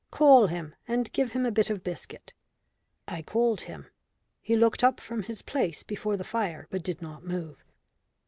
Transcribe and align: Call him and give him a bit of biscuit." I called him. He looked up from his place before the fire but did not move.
Call 0.09 0.47
him 0.47 0.73
and 0.87 1.11
give 1.11 1.33
him 1.33 1.45
a 1.45 1.51
bit 1.51 1.69
of 1.69 1.83
biscuit." 1.83 2.33
I 3.07 3.21
called 3.21 3.61
him. 3.61 3.85
He 4.41 4.55
looked 4.55 4.83
up 4.83 4.99
from 4.99 5.21
his 5.21 5.43
place 5.43 5.83
before 5.83 6.17
the 6.17 6.23
fire 6.23 6.65
but 6.71 6.81
did 6.81 7.03
not 7.03 7.23
move. 7.23 7.63